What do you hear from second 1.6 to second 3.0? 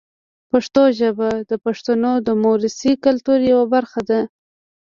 پښتنو د موروثي